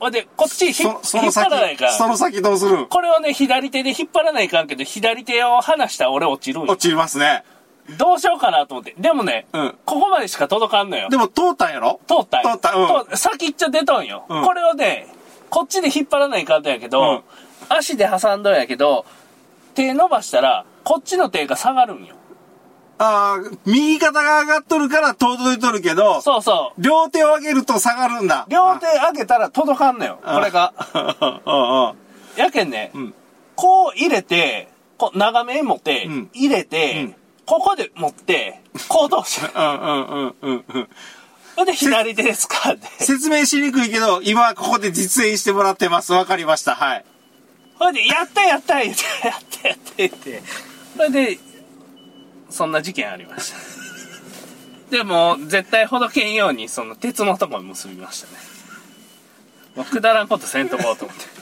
[0.00, 2.10] ほんで、こっち引っの張らないか先、そん。
[2.10, 2.86] の先どうする？
[2.88, 6.88] これをね、左手で引っ張らないかんけど、左手を離したら俺落ちるんよ落。
[6.90, 7.44] ちますね。
[7.98, 8.94] どうしようかなと思って。
[8.98, 11.08] でもね、うんここまでしか届かんのよ。
[11.10, 12.00] でも通ったんやろ？
[12.06, 14.24] 通った通ったうん通先っちょ出とんよ。
[14.28, 15.08] うんこれをね、
[15.50, 17.22] こっちで引っ張らないかやけど、うん
[17.68, 19.06] 足で挟んどんやけど、
[19.74, 22.14] 手伸ばしたら、こっちの手が下がるんよ。
[22.98, 26.80] ああ、右肩が上がっとるから届いとるけど、そうそう。
[26.82, 28.46] 両手を上げると下がるんだ。
[28.48, 30.20] 両手上げたら届かんのよ。
[30.24, 30.74] これが。
[30.94, 31.94] うんうん。
[32.36, 33.14] やけんね、うん
[33.56, 34.68] こう入れて、
[34.98, 37.16] こう長めに持って、うん入れて、うん
[37.46, 39.58] ここで持って、こうどうしよう。
[39.58, 40.88] うんうんうんうんうん。
[41.54, 46.12] それで左手で使って、説明しにくいけど、今はここで実演してもらってます。
[46.12, 46.74] わかりました。
[46.74, 47.04] はい。
[47.78, 50.42] それで、やったやった言って、やったやった言って、
[50.96, 51.38] それで、
[52.50, 53.58] そんな事件ありました。
[54.90, 58.32] でも、絶対ほどけんように、その鉄のとこに結びましたね。
[59.76, 61.33] もうくだらんことせんとこうと思って。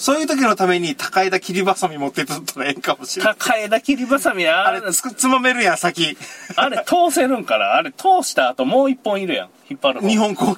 [0.00, 3.34] そういう時のために高枝切りばさみ持ってとったらええかもしれない。
[3.38, 6.16] 高枝切りばさみ、あれあれ、つくつまめるやん、先。
[6.56, 9.48] あれ通せるんから、あれ通した後もう一本いるやん。
[9.68, 10.56] 引っ張る方日本工程。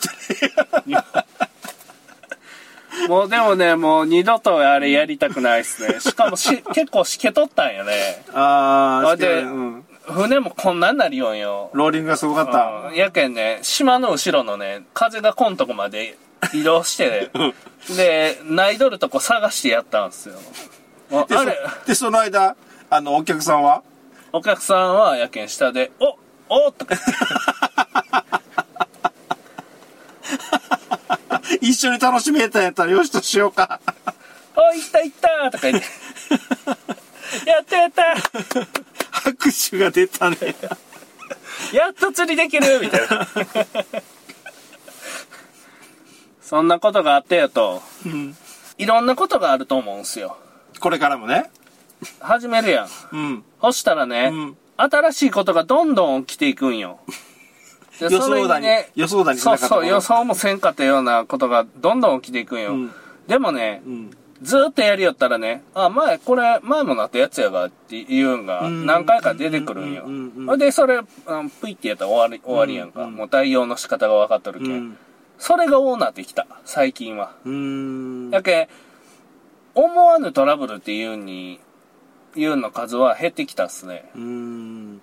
[3.08, 5.98] もうでもね、もう二度とあれやりたくないっすね。
[6.00, 8.22] しかもし、結構しけとったんよね。
[8.32, 9.84] ああでうん。
[10.04, 11.70] 船もこんなんなりよんよ。
[11.72, 12.90] ローリングがすごかった。
[12.90, 16.16] うんやけんね、島の後ろのね、風がこんとこまで
[16.52, 17.30] 移動して、
[17.96, 20.38] で、ないどるとこ探してやったんですよ。
[21.10, 22.56] もうであれ、そで、その間、
[22.90, 23.82] あの、お客さんは？
[24.32, 27.00] お客さんはやけん下で、おおとか言っ
[31.60, 33.80] て、一緒に楽しめたんやったらよしとしようか。
[34.56, 35.86] お行った行ったとか言って、
[37.48, 38.14] やったやった
[39.10, 40.36] 拍手が出たね。
[41.72, 43.28] やっと釣りできるみたいな。
[46.52, 48.36] そんなことがあってよと、うん。
[48.76, 50.36] いろんなことがあると思うんすよ。
[50.80, 51.50] これからもね。
[52.20, 52.88] 始めるやん。
[53.10, 53.44] うん。
[53.62, 56.98] そしたらね、うん新しいことがどんどん起きていくんよ。
[58.00, 62.72] で予想だに予想だにしそうそう、予想もせんかったようなことがどんどん起きていくんよ。
[62.72, 62.90] うん
[63.28, 64.10] でもねう、ん。
[64.42, 73.06] ずーっとやりよったらね、あ、前、これ、前もなったやつやがっていうんがん何回か出てくるんよで、それ、うんプイってやったら終わり、終わりやんか。
[73.08, 74.66] もう対応の仕方が分かっとるけ。
[74.66, 74.98] うんん。
[75.42, 77.34] それが多なってきた、最近は。
[77.44, 77.52] うー
[78.28, 78.30] ん。
[78.30, 78.68] やけ、
[79.74, 81.58] 思わぬトラブルっていうに、
[82.36, 84.08] いうの数は減ってきたっすね。
[84.14, 85.00] うーん。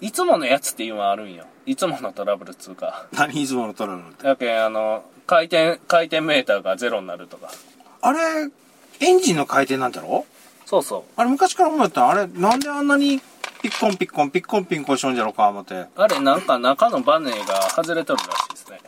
[0.00, 1.46] いつものやつっていうのはあるんよ。
[1.66, 3.08] いつものトラブルっつうか。
[3.10, 4.28] 何いつものトラブルって？
[4.28, 7.50] やけん、あの、回転、回転メーターがゼロになるとか。
[8.00, 8.18] あれ、
[9.00, 10.24] エンジンの回転なんだろ？
[10.66, 13.20] そうそあれ昔から思ったら、あれ、なんであんなに
[13.64, 15.74] ピッコンピッコン、ピッコンピッコンしょんじゃろうか、思って。
[15.74, 15.88] う。
[15.96, 18.78] あれ、なんか中のバネが外れとるらしいですね。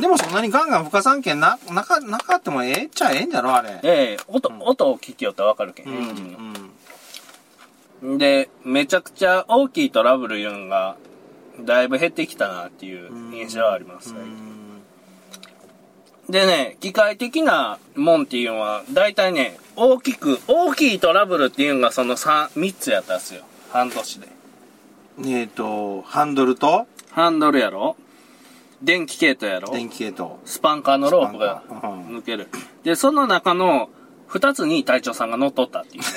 [0.00, 3.78] でもそんなにガンガン深さんけんな、なか、なかってもええっちゃええんじゃろ、あれ。
[3.82, 5.94] ええ音、音を聞きよったらわかるけん、うん。
[5.94, 6.70] エンジン
[8.02, 8.12] うん。
[8.12, 8.18] の。
[8.18, 10.96] で、めちゃくちゃ大きいトラブルいうんが、
[11.60, 14.20] だいぶ減ってきたなっていう印象はありますね。
[16.28, 23.42] でね、機械的なもんっていうのは、大体ね、大きく、大きいトラブルっていうのがその3、3つやったんですよ。
[23.70, 24.28] 半年で。
[25.26, 26.86] えっと、ハンドルと？
[27.10, 27.96] ハンドルやろ？
[28.82, 29.70] 電気系統やろ？
[29.72, 30.36] 電気系統。
[30.44, 32.48] スパンカーのロープがスパンカーうん抜ける。
[32.82, 33.90] で、その中の
[34.30, 36.08] 2つに隊長さんが乗っとったっていうね。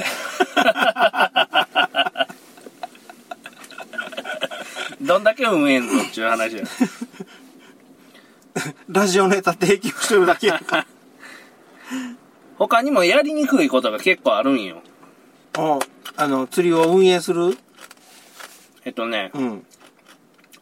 [5.01, 6.63] どんだけ運営んぞっていう話や。
[8.89, 10.85] ラジオネタ提供してるだけやんか。
[12.57, 14.81] 他にもやりにくいことが結構あるんよ。
[15.57, 15.79] お
[16.15, 17.57] あの、釣りを運営する？
[18.85, 19.65] えっとね、うん。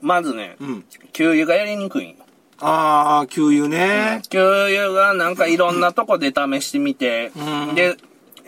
[0.01, 0.85] まずね、うん。
[1.13, 2.15] 給油がやりにくいんよ。
[2.59, 4.21] ああ、給油ね。
[4.29, 7.95] 給油がなんかいろんなとこで試してみて、うんで、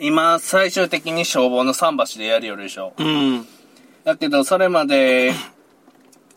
[0.00, 2.92] 今最終的に消防の桟橋でやるよるでしょ。
[2.98, 3.46] うん。
[4.04, 5.32] だけど、それまで、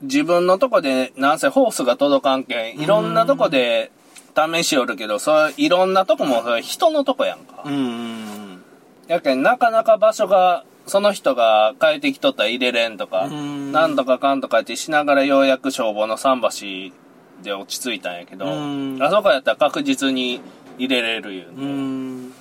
[0.02, 3.92] 自分のとこで、なんせホースが届かんけん、いろんなとこで
[4.36, 7.64] 試しよるけど、それ、いろんなとこも、それ人のとこやんか。
[7.66, 7.74] うん。
[7.74, 8.64] うん。
[9.08, 16.42] やけん、なかなか場所が、その人が帰ってきとったら入れれんとか、うんなんとかかんとかってしながらようやく消防の桟
[16.90, 20.42] 橋で落ち着いたんやけど、うんあそこやったら確実に
[20.78, 22.32] 入れれるいう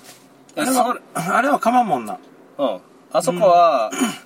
[0.56, 2.18] あれは、あれはかまんもんな。
[2.58, 2.80] うん。
[3.12, 3.90] あそこは、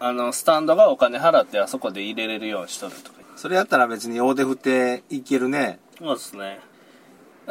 [0.00, 3.16] あの、スタンドがお金払ってあそこで入れれるようにしとるとか。
[3.36, 5.78] それやったら別に大手振っていけるね。
[5.98, 6.60] そうですね。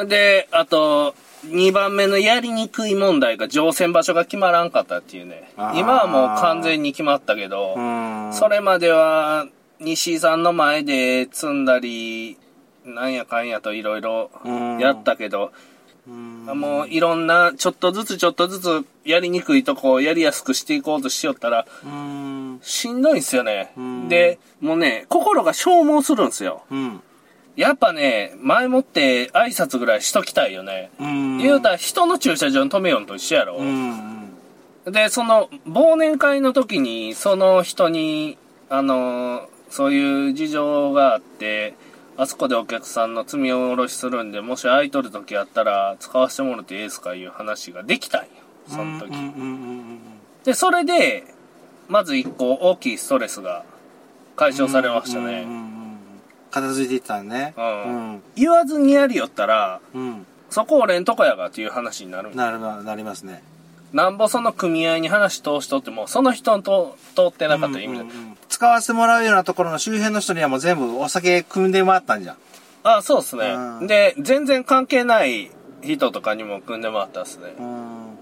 [0.07, 8.33] で、あと、2番目のやりにくい問題が乗船場所が決まらんかったっていうね今はもう完全に決まったけど、うん。
[8.33, 9.47] それまでは
[9.79, 12.37] 西井さんの前で積んだり、
[12.83, 15.74] なんやかんやといろいろうんやったけど、うん。
[16.07, 22.59] もういろんな、ちょっとずつちょっとずつやりにくいとこをやりやすくしていこうとしよったら、うん。
[22.61, 24.09] しんどいんすよねうん。
[24.09, 26.63] で、もうね、心が消耗するんすよ。
[26.69, 27.01] うん。
[27.55, 30.91] やっぱね、前もって挨拶ぐらいしときたいよね。
[30.99, 31.37] うん。
[31.37, 33.57] 言うたら人の駐車場に止めよんと一緒やろ。
[33.57, 34.33] うん。
[34.85, 38.37] で、その、忘年会の時に、その人に、
[38.69, 41.73] あの、そういう事情があって、
[42.17, 48.29] あそこでお客さんの積み下ろしするんで、もし空いとる時あったら、使わせてもらっていいですかいう話ができたんよ。
[48.67, 49.11] その時。
[50.45, 51.25] で、それで、
[51.87, 53.63] まず一個大きいストレスが
[54.35, 55.45] 解消されましたね。
[56.51, 57.53] 片付いていったね。
[57.57, 60.01] うん言わずにやりよったら、うん。
[60.01, 60.25] うん。
[60.49, 63.43] そこ俺んとこやがっていう話になるなるな、なりますね。
[63.91, 68.07] なんぼその組合に話通しとっても、その人と通ってなかったら意味ない。
[68.55, 72.37] 使わせてもらうようなところの周辺の人にはもう全部お酒組んでもらったんじゃん。
[72.83, 73.49] あ、そうっすね。
[73.49, 77.53] うんで、全然関係ない人とかにも組んでもらったっすね。
[77.59, 78.17] うん。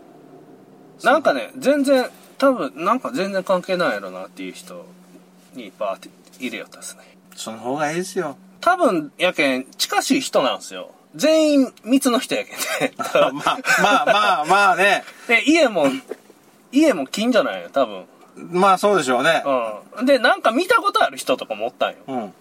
[1.04, 4.88] なんかね、全然、多分、なんか全然関係ないやろなっていう人
[5.54, 7.04] にバーって入れよったっすね。
[7.36, 8.36] その方がいいですよ。
[8.60, 10.90] 多分、やけん、近しい人なんですよ。
[11.14, 12.56] 全員、密の人やけん
[12.90, 12.94] ね。
[12.98, 15.04] まあ、まあまあまあね。
[15.28, 15.86] で、家も、
[16.72, 18.06] 家も近所なんよ、多分。
[18.36, 19.44] まあそうでしょうね。
[19.98, 20.06] うん。
[20.06, 21.98] で、なんか見たことある人とかもおったんよ。
[22.08, 22.34] うん。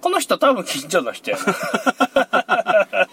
[0.00, 3.08] この人多分近所の人やな。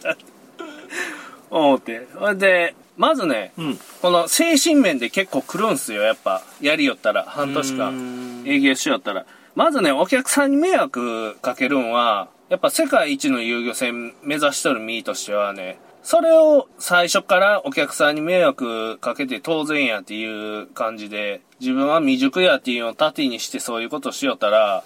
[1.50, 2.08] 思って。
[2.16, 3.80] ほんで、まずね、うん。
[4.02, 6.42] この精神面で結構来るんすよ、やっぱ。
[6.62, 9.26] やりよったら、半年う間ん営業しよったら。
[9.56, 24.86] まずね、お客さんに迷惑かけるんは、やっぱ世界一の遊漁船目指しとる身としてはね、それを最初からお客さんに迷惑かけて当然やっていう感じで、自分は未熟やっていうのを盾にしてそういうことしよったら、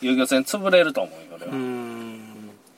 [0.00, 1.52] 遊漁船潰れると思うよ、俺は。
[1.52, 2.20] うん。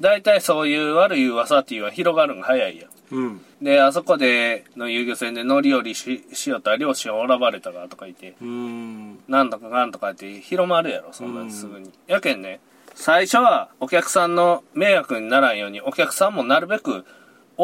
[0.00, 2.90] 大体そういう悪い噂っていうのは広がるのが早いやん。
[3.10, 3.40] うん。
[3.60, 9.18] で、あそこでの遊漁船で乗り降りししよったら漁師をおらばれたかとか言って、うん。
[9.28, 11.92] なんとかなんとかって広まるやろ、そんなすぐに。
[12.06, 12.60] やけんね、
[12.94, 17.04] 最初はお客さんの迷惑にならんように、お客さんもなるべく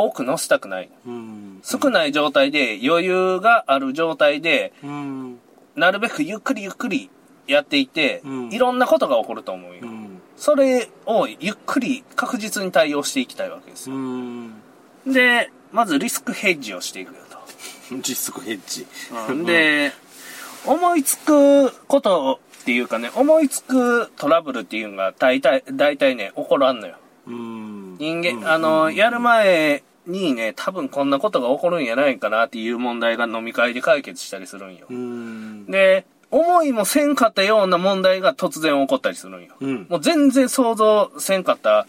[0.04, 0.90] 多く乗せたくない。
[1.06, 1.61] うん。
[1.62, 5.38] 少ない状態で、余裕がある状態で、うん。
[5.74, 7.11] なるべくゆっくりゆっくり
[7.46, 9.80] やっていって、うんいろんなことが起こると思うよ。
[9.82, 10.20] うん。
[10.37, 13.96] それをゆっくり確実に対応していきたいわけですよ。
[13.96, 14.54] うん。
[15.06, 17.38] で、まずリスクヘッジをしていくよと。
[18.02, 18.87] 実測ヘッジ。
[19.44, 19.92] で、
[20.64, 26.96] 思いつくことっていうかね、思いつくトラブルっていうのが大体、大体ね、起こらんのよ。
[27.26, 27.96] うん。
[27.98, 34.94] 人間、あの、やる前にね、多分こんなことが起こるんやないかなっていう問題が飲み会で解決したりするんよう。
[34.94, 35.66] ん。
[35.66, 39.55] で、思いもせんかったような問題が突然起こったりするんよ。
[39.61, 39.87] うん。
[39.88, 41.87] もう全然想像せんかった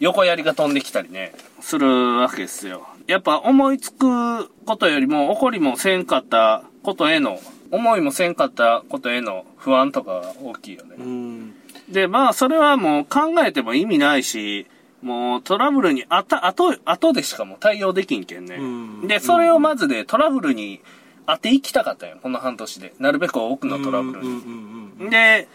[0.00, 2.88] 横槍が飛んできたりね、するわけですよ。
[3.06, 10.96] やっぱ思いつくことよりも起こりもせんかったことへの、思いもせんかったことへの不安とかが大きいよね。
[10.98, 11.54] うん。
[11.88, 14.66] で、まあそれはもう考えても意味ないし、
[15.02, 18.56] もうトラブルにあた、後、後でしかもう対応できんけんね。
[18.56, 20.80] うんで、それをまずでトラブルに
[21.26, 22.94] 当ていきたかったよ、この半年で。
[22.98, 25.10] なるべく多くのトラブルに。
[25.10, 25.48] で、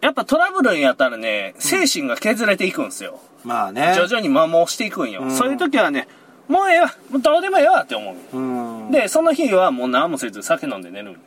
[0.00, 3.18] やっぱトラブルにやったらね、精神が削れていくんですよ。
[3.42, 3.94] まあね。
[3.96, 5.22] 徐々に摩耗していくんよ。
[5.22, 6.08] うんそういう時はね、
[6.48, 8.36] もうええわ、もうどうでもええわって思う。
[8.36, 8.90] うん。
[8.90, 11.18] で、その日はもう何もせず酒飲んで寝る んよ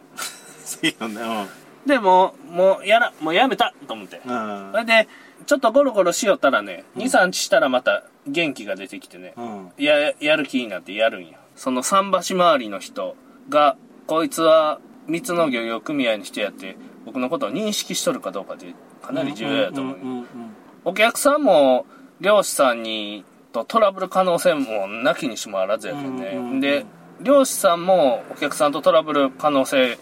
[0.84, 1.47] いいよね。
[1.86, 4.21] で、もう、もうやら、もうやめたと思って。
[4.25, 4.69] うん。
[4.73, 5.08] それで、
[5.47, 9.71] ちょっとゴロゴロしよったらね、2、3日したらまた元気が出てきてね、うん。
[9.77, 11.38] や、やる気になってやるんよ。
[11.55, 13.15] その桟橋周りの人
[13.49, 19.97] が、こいつは三つの漁業組合の人やって、僕のことを認識しとるかどうかでかなり重要やと思う
[20.83, 21.86] お客さんも
[22.19, 26.86] 漁師さんにとトラブル可能性もなきにしもあらずやけんね、うんうんうんで
[27.19, 29.97] 漁師さんもお客さんとトラブル可能性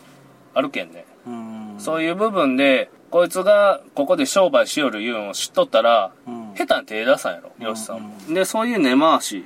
[0.54, 1.74] あるけんね、うん。
[1.76, 1.80] うん。
[1.80, 6.54] そういう部分でこいつがここで商売しよるいうんを知っとったら、うん。
[6.54, 8.34] 下手に手出さんやろ漁師さんも、うん。
[8.34, 9.46] でそういう根回し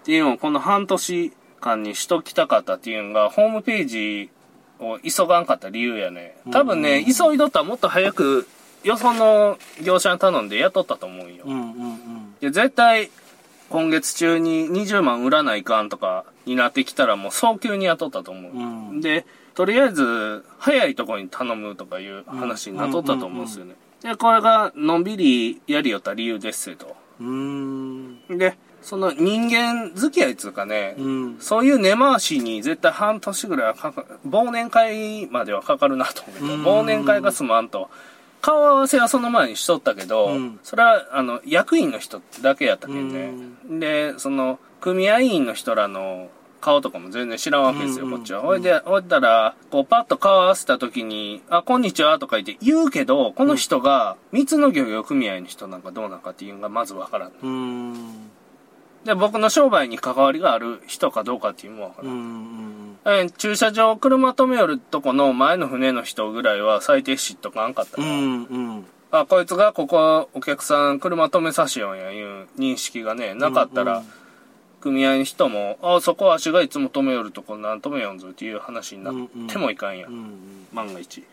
[0.00, 1.30] っていうのをこの半年
[1.60, 4.30] 間にしときたかったっていうのがホームページ
[4.78, 8.48] を急がんかった理由やね多分ね、急いどったらもっと早く
[8.84, 12.34] よその業者に頼んで雇ったと思うんよ、うんうんうん。
[12.40, 13.10] で、絶対、
[13.68, 18.52] 今月中に20万売らないかんとかになってきたらもう早急に雇ったと思う。
[18.52, 19.00] うん。
[19.02, 19.26] で、
[19.60, 23.74] とりあえず、早いところに頼むとかいう話になっとったと思うんですよね。
[24.02, 26.96] で、これがのんびりやりよった理由ですせと。
[27.20, 28.38] うーん。
[28.38, 31.36] で、その人間付き合いっつうかね、うん。
[31.40, 37.90] そういう根回しに絶対半年ぐらいはかか忘年会まではかかるなと思うけど、うん忘年会が済まんと。
[38.40, 43.78] 顔合わせはその前にしとったけど、うんそれは、あの、役員の人だけやったけんね。
[43.78, 48.42] で、その、組合員の人らの顔とかも全然知らんわけですよ、うんこっちは。
[48.42, 57.32] ほいで、ほいだら、こう、パッと顔合わせた時に、あ、こんにちはとか言って言うけど、この人が、三つの漁業組合の人なんかどうなんかっていうのがまずわからん。
[57.42, 58.30] うん。
[59.04, 62.08] で、僕の商売に関わりがある人かどうかっていうのもわから。
[62.08, 62.98] うんん。
[63.06, 68.44] えー駐車場、車止めよるとこの前の船の人ぐらいは最低知っとかんかったから、うん。
[68.44, 68.86] うん。
[69.10, 74.19] あ、こいつがここお客さん車止めさしよんやいう認識がね、なかったら、うん
[74.80, 79.14] 組合の人も、あ、そこわしがいつも止めよるとこなん止めよんぞっていう話になっ
[79.48, 80.66] てもいかんや、うん。
[80.72, 81.24] 万が一。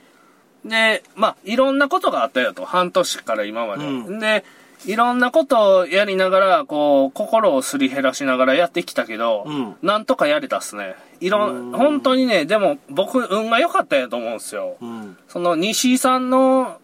[0.66, 3.86] で、まあ、いろんなことがあったよと、半年から今まで。
[3.86, 4.44] うんで、
[4.86, 10.96] いろんなことをやりながら、こう、心をすり減らしながらやってきたけど、うんなんとかやれたっすね。
[11.20, 14.78] いろうんん、本当にね、でも僕、運が良かったやと思うんですよ。
[14.82, 15.18] うん。
[15.28, 16.80] その西井さんの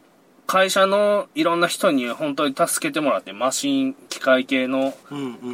[0.46, 4.94] 会社のいろんな人に本当に助けてもらって、マシン、機械系の。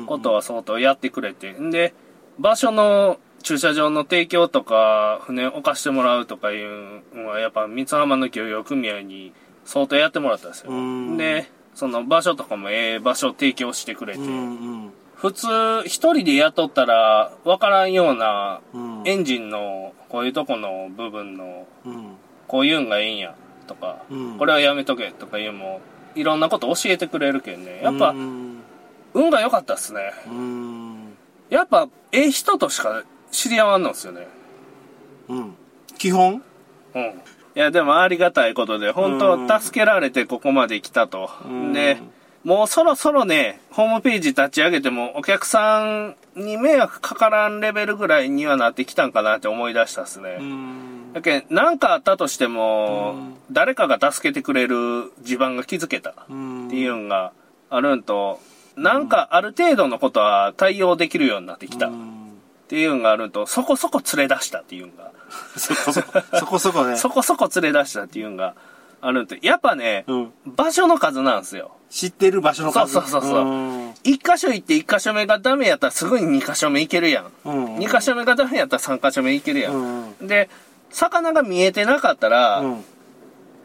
[0.08, 1.52] ことは相当やってくれて。
[1.52, 1.94] んで、
[2.40, 9.34] 場所の駐車場の提供とか、船を置かしてもらうとかいうのは、やっぱ三津浜の漁業組合に
[9.66, 10.72] 相当やってもらったんですよ。
[10.72, 14.92] うんで、その場所とかもええ場所提供してくれて、うん。
[15.16, 15.48] 普通
[15.86, 19.02] 一人で雇ったら分からんようなうん。
[19.06, 22.18] エンジンのこういうとこの部分のうん。
[22.48, 23.36] こういうんがええんや
[23.70, 24.38] とか、うん。
[24.38, 25.82] これはやめとけとかいうのも
[26.16, 27.80] いろんなこと教えてくれるけんね。
[27.82, 28.58] やっぱうん。
[29.14, 30.12] 運が良かったっすね。
[30.28, 31.14] うん。
[31.50, 34.28] やっぱええ人としか知り合わんのっすよね。
[35.30, 35.56] うん。
[35.98, 36.44] 基本？
[36.96, 37.04] うん。
[37.56, 41.74] いやでもありがたいことで本うん当助けられてここまで来たと、うん。
[41.74, 41.98] で
[42.44, 50.99] もうそろそろねホームページ立ち上げてもお客さんに迷惑かからんレベルぐらいにはなってきたんかなって思い出したっすね、うん。
[51.14, 56.68] だけど、なんかあったとしても、うん誰かが助けてくれる地盤が築けたっうん。
[56.70, 57.32] ていうのが
[57.72, 58.40] あるんと、
[58.76, 62.38] なんかある程度のことは対応できるようになってきたっうん。
[62.68, 65.12] ていうのがあるんと、そこそこ連れ出したっていうのが、
[65.58, 66.96] そこそこ、そこそこね。
[66.98, 68.54] そこそこ連れ出したっていうのが
[69.02, 70.32] あるんと、やっぱね、うん。
[70.46, 71.72] 場所の数なんですよ。
[71.90, 72.94] 知ってる場所の数。
[72.94, 77.32] そうそうそうそうん一箇所行って一箇所目がダメやったらすぐに二箇所目行けるやん。
[77.46, 77.80] うん。
[77.80, 79.72] 二箇所目がダメやったら三箇所目行けるや。
[79.72, 80.28] うんん。
[80.28, 80.50] で、
[80.92, 82.86] 魚が見えてなかったら、うん。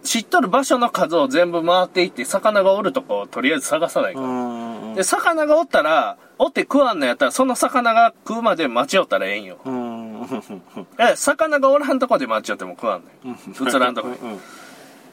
[0.03, 4.29] 知っとる場所の数を全部回っていって、魚がおるとこをとりあえず探さないかうら。
[4.29, 4.95] ん。
[4.95, 9.59] で、魚がおったら、おって食わんのやったら、その魚が食うまで待ちよったらええんよ。
[9.65, 10.27] うん。
[10.99, 13.37] え、魚がおらんとこで待ちよっても食わんのよ。
[13.67, 14.15] 映らんとこに。
[14.17, 14.41] うん。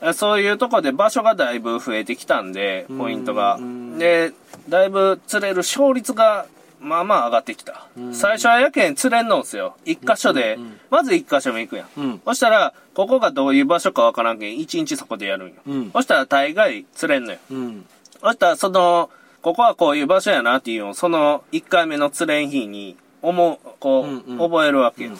[0.03, 3.97] えそういうとこで場所がだいぶ増えてきたんで、ポイントがうん。
[3.97, 4.33] で、
[4.67, 6.47] だいぶ釣れる勝率が、
[6.81, 7.87] まあまあ上がってきた。
[8.11, 9.77] 最初はやけん釣れんのんすよ。
[9.85, 10.57] 一箇所で、
[10.89, 11.87] まず一箇所目行くやん。
[11.95, 12.21] うん。
[12.25, 15.53] そしたら、ここがどういう場所かわからんけん、一日そこでやるんよ。
[15.67, 15.91] うん。
[15.91, 17.37] そしたら大概釣れんのよ。
[17.51, 17.85] うん。
[18.21, 19.09] そしたら、その、
[19.41, 25.11] ここはこういう場所やなっていうのを、その1回目の釣れん日に、思う、こう、うんうん覚えるわけよ。
[25.11, 25.17] うん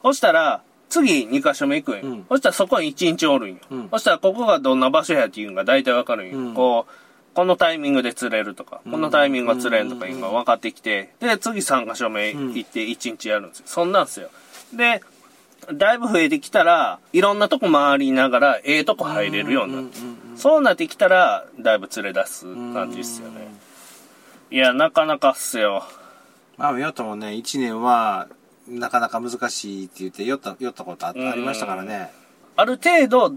[0.00, 2.06] そしたら、次2箇所目行くんよ。
[2.06, 3.56] うんそしたらそこに1日おるんよ。
[3.70, 6.38] うんそしたらここがどんな場所やっていうのが大体わかるんよ。
[6.38, 6.92] うんこう、
[7.38, 13.64] このタイミングで釣れるとか、このタイミングが釣れんとかいうのが分かってきて、で、次3箇所目行って1日やるんですよ。
[13.68, 14.28] そんなんですよ。
[14.74, 15.00] で、
[15.72, 19.98] だいぶ増えてきたら、いろんなとこ回りながら、ええとこ入れるようになって。
[20.34, 23.54] そうなってきたら、だいぶ釣れ出す感じですよね。
[24.50, 25.84] いや、なかなかっすよ。
[26.56, 28.26] まあ、ヨットもね、1年は、
[28.66, 32.10] なかなか難しいって言って、酔った、酔ったことありましたからね。
[32.56, 33.36] ある程度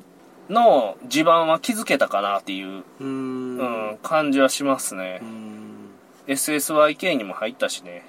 [0.49, 3.03] の地盤は築けたかなっていう、うー。
[3.03, 3.57] うん
[3.93, 5.25] ん、感じはしますねう。
[5.25, 5.89] ん
[6.27, 8.05] SSYK にも入ったしね。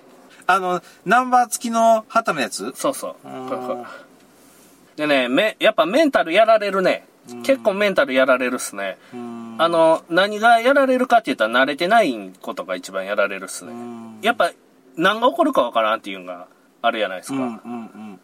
[0.47, 2.73] あの、ナンバー付きの旗のやつ？
[2.75, 3.17] そうそう。
[4.97, 7.07] でね、め、やっぱメンタルやられるね。
[7.45, 8.99] 結構メンタルやられるっすね。
[9.15, 13.73] うんあの、何がやられるかって言ったら慣れてないことが一番やられるっすね。
[13.73, 14.51] うんやっぱ、
[14.97, 16.47] 何が起こるかわからんっていうのが
[16.81, 17.63] あるじゃないですうんか。
[17.65, 18.21] うん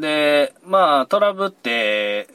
[0.00, 2.28] で、まあ、トラブって、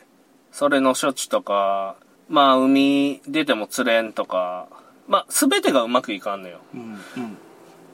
[0.58, 1.98] それの処置とか、
[2.30, 4.68] まあ、海出ても釣れんとか、
[5.08, 6.62] まあ、すべてがうまくいかんのよ。
[6.74, 6.84] うんう
[7.20, 7.38] ん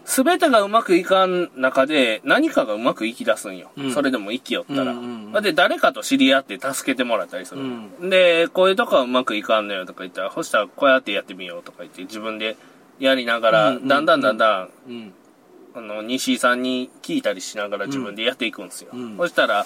[0.05, 3.71] すべてがうまくいかん中で、何かがうまくいき出すんよ。
[3.77, 5.41] うんそれでも生きよったら。
[5.41, 7.61] で、誰かと知り合って助けてもらったりする。
[7.61, 7.65] う
[8.05, 12.57] んで、こういうとこはうまくいかんのよとか言ったら、そしたらこうやってやってみようとか言って、自分で
[12.99, 15.13] やりながら、だんだんだんだん、うん
[15.73, 18.89] あの、西井さんに聞いたりしながら自分でやっていくんですよ。
[18.93, 19.65] うんそしたら、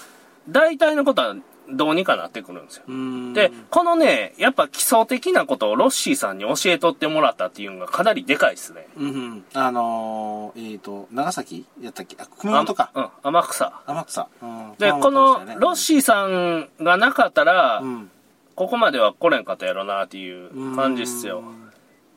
[0.49, 1.35] 大体のことは
[1.69, 2.83] どうにかなってくるんですよ。
[2.87, 8.87] うんで、このね、やっぱ基礎的なことをロッシーさんに教えとってもらったっていうのがかなりでかいですね。
[8.97, 9.45] うんうん。
[9.53, 11.65] あのー、えっ、と、長崎？
[11.81, 12.15] やったっけ？
[12.19, 12.91] あ、熊本か。
[12.93, 13.81] あうん、天草。
[13.85, 14.27] 天草。
[14.41, 18.11] うんで、このロッシーさんがなかったら、うん。
[18.55, 21.43] ここまでは来れんかったやろなっていう感じっすよ。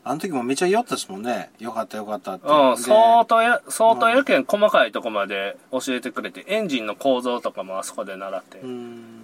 [0.02, 1.50] あの時もめっちゃ酔ったですもんね。
[1.58, 2.48] よかったよかったって。
[2.48, 9.19] うん、で相当や、相当やけん細かいとこまで教えてくれて、エンジンの構造とかもあそこで習ってう、ん。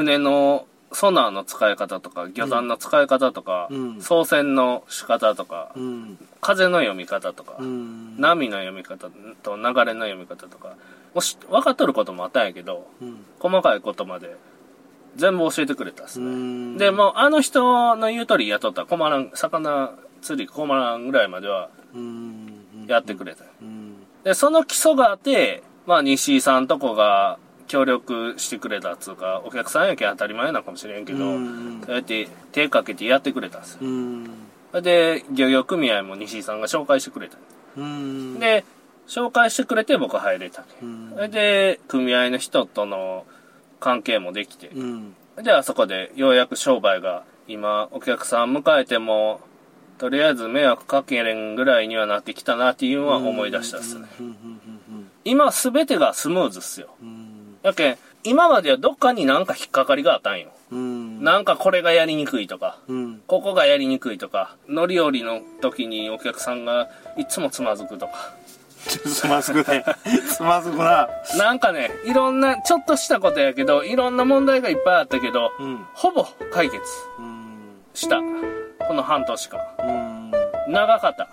[0.00, 6.18] 船のソナーの使い方とか、魚探の使い方とか、うん操船の仕方とか、うん。
[6.40, 8.16] 風の読み方とか、うん。
[8.18, 9.08] 波の読み方
[9.42, 10.76] と流れの読み方とか、
[11.14, 13.24] もし分かっとることもあったんやけど、うん。
[13.38, 14.36] 細かいことまで
[15.16, 16.30] 全部教えてくれたっすうね。
[16.30, 16.76] ん。
[16.78, 19.92] で、もうあの人の言う通り雇ったら困らん、魚
[20.22, 22.86] 釣り困らんぐらいまではうん。
[22.88, 23.44] やってくれた。
[23.62, 23.94] うん。
[24.24, 27.38] で、その基礎があって、まあ西井さんとこが
[27.70, 33.78] 協力してくれたっつうか、お客さんやけん当たり前なのかもしれんけど、うんそうやって手かけてやってくれたんですよ。
[33.82, 34.24] うん。
[34.82, 37.38] で、漁業組合も西井さんが紹介してくれた。
[37.76, 38.40] うん。
[38.40, 38.64] で、
[39.06, 40.64] 紹介してくれて僕入れた。
[40.82, 43.24] うんそれで、組合の人との
[43.78, 45.14] 関係もできて、うん。
[45.40, 49.40] で、あそこでようやく商売が、今、お客さん迎えても、
[49.98, 54.08] とりあえず迷惑かけれんぐらいにはなってきたなっていうのは思い出したっすね。
[55.24, 56.88] 今すべてがスムーズっすよ。
[57.00, 57.19] うん。
[57.62, 60.48] やけん、今まではどっかになんか引っかかりがあったんよ。
[60.70, 61.22] うん。
[61.22, 63.22] なんかこれがやりにくいとか、うん。
[63.26, 68.34] ここがやりにくいとか、乗り降りの時にお客さんがいつもつまずくとか。
[68.86, 69.84] つまずくね。
[70.28, 71.08] つまずくな。
[71.36, 75.86] なんかね、いろんな、ちょっとしたことやけど、いろんな問題がいっぱいあったけど、うん。
[75.94, 76.82] ほぼ解決
[77.18, 77.82] うん。
[77.94, 78.20] した。
[78.86, 79.60] この半年間。
[79.80, 80.32] うん。
[80.72, 81.28] 長かった。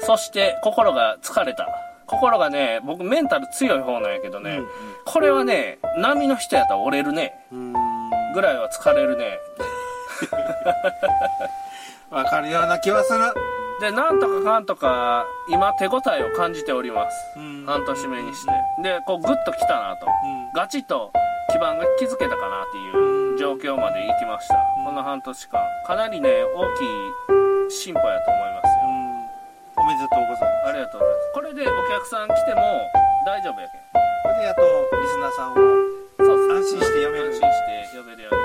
[0.00, 1.68] そして、心が疲れた。
[2.06, 4.66] 心がね、僕メンタル強い方なんやけどね、うん
[5.04, 7.32] これはね、波の人やったら折れるね。
[7.52, 7.72] うん。
[8.34, 9.38] ぐらいは疲れるね。
[12.10, 13.20] わかるような気はする。
[13.80, 17.16] で、なんとかかんとか、今手応えを感じております。
[17.38, 18.52] うん半年目にして。
[18.82, 20.06] で、こうグッと来たなと。
[20.06, 21.12] うんガチッと
[21.52, 24.56] 基盤が築けたかなっていう状況まで行きました。
[24.84, 25.60] この半年間。
[25.86, 26.84] かなりね、大き
[27.68, 29.05] い進歩やと思いますよ。
[29.86, 30.66] おめでとうございます。
[30.66, 31.30] ありがとうございます。
[31.30, 32.90] これでお客さん来ても
[33.24, 33.86] 大丈夫やけん。
[33.86, 34.66] これでやっと
[34.98, 35.56] リスナーさんを
[36.58, 38.35] 安心して読める安心して呼べるよ